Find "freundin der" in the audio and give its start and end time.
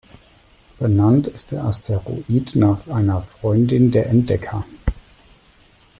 3.21-4.09